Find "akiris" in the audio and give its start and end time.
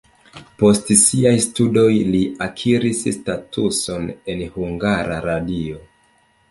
2.47-3.05